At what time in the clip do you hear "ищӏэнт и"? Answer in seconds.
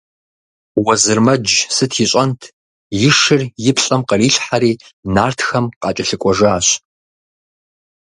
2.03-3.11